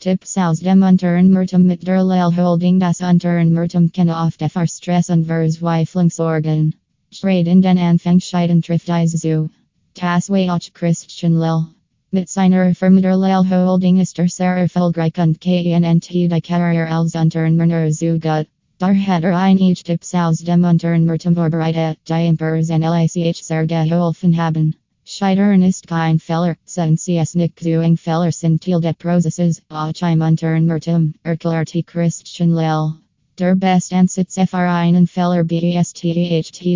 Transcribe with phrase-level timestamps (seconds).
[0.00, 2.06] Tipps aus dem Unternehmertum mit der
[2.36, 6.74] Holding das Unternehmertum kann oft für Stress und Verzweiflung sorgen.
[7.10, 9.50] Trade in den Anfangscheiden trifft zu.
[9.94, 11.66] Das auch Christian Lil.
[12.12, 13.16] Mit seiner Firma der
[13.50, 18.46] Holding ist er sehr erfolgreich und KNNT die Karriere als Unternehmer zu gut.
[18.78, 24.76] Dar hat er einige Tipps aus dem Unternehmertum vorbereitet, die Impers NLICH sehr geholfen haben.
[25.10, 30.20] Scheitern ist kein Fehler, sind sie es nicht doing Fehler sind Teil Prozesses, auch im
[30.20, 32.92] Unternehmertum, erklärt Christian Lell.
[33.38, 36.04] Der best Ansatz für einen Fehler best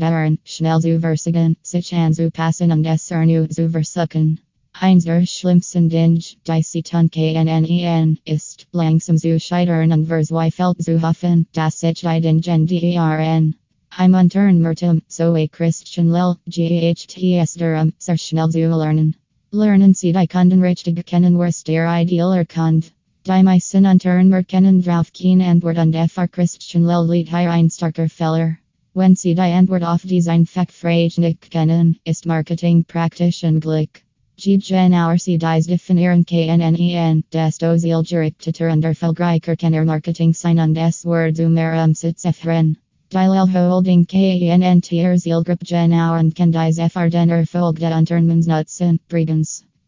[0.00, 4.40] daran, schnell zu versiegen, sich anzupassen und es erneut zu versuchen.
[4.72, 11.00] Eins der schlimmsten Dinge, die sie tun können, ist, langsam zu scheitern und verzweifelt zu
[11.00, 13.54] hoffen, dass ich die Dingen deren.
[13.98, 19.14] Im Unternehmertum, so a Christian Lil, GHTS Durham, sehr schnell zu lernen.
[19.52, 22.92] Lernen Sie die Kunden richtig kennen, was der idealer Kund.
[23.24, 28.10] Die meisten Unternehmer kennen drauf kein Antwort und FR Christian Lil lied hier ein starker
[28.10, 28.58] Feller.
[28.92, 34.02] Wenn Sie die Antwort auf Design Fachfrage nicht kennen, ist Marketing praktisch und Glück.
[34.36, 41.06] Genauer Sie dies definieren KNNEN, des Doziel Gerichtete und Erfolgreicher Kenner Marketing sein und es
[41.06, 42.76] Word um Sitz Efren.
[43.08, 49.44] Dilel holding KNN Tierszielgruppe genau und den Erfolg der Unternehmensnutzen bringen.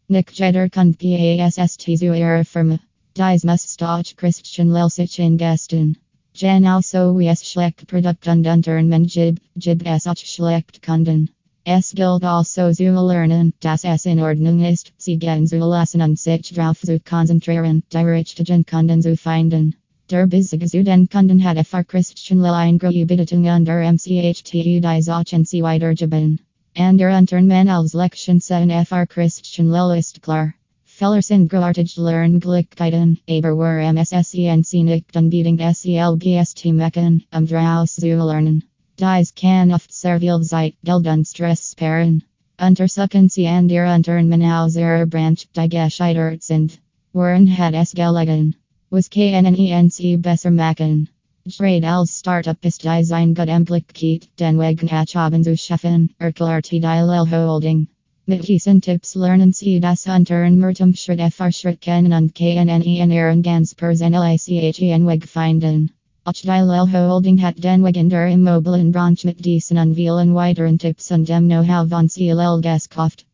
[0.07, 2.79] Nick Jeter kann PASST zu Firma.
[3.13, 5.97] Dies muss Stoch Christian Lelsich in Gaston.
[6.33, 11.29] Genau so wie es schlecht Produkt und Unternehmen gibt, gibt es auch schlecht Kunden.
[11.65, 16.17] Es gilt also zu lernen, dass es in Ordnung ist, sie gehen zu lassen und
[16.17, 19.75] sich drauf zu konzentrieren, die richtigen Kunden zu finden.
[20.09, 26.39] Der Bezug zu den Kunden hat für Christian Lillein Geübungen under MCHTU die Zachency weitergeben.
[26.75, 30.55] And der Unternehmen als Lektion 7 für Christian Lille ist klar.
[30.83, 38.63] Feller sind geartig Lernglichkeiten, aber wir MSSENC nicht anbieten SELBST mecken, um draus zu lernen.
[38.99, 42.23] Dies kann oft sehr Zeit, Geld und Stress sparen.
[42.59, 46.79] Untersuchen Sie an der Unternehmen aus Ihrer Branche, die gescheitert sind.
[47.13, 48.55] Warren hat es gelegen.
[48.91, 51.09] Was KNNENC besser machen.
[51.47, 57.87] Trade als Startup ist Design gut implikiert, den Weg haben zu schaffen, erklärt Dilel Holding.
[58.25, 63.43] Mit diesen Tipps lernen Sie das Unternehmertum Schritt für Schritt kennen und KNNE in Ihren
[63.43, 65.91] ganz persönlichen Weg finden.
[66.23, 71.11] Auch Dilel Holding hat den Weg in der Immobilienbranche mit diesen und vielen weiteren Tipps
[71.11, 73.27] und dem Know-how von Sie gekauft.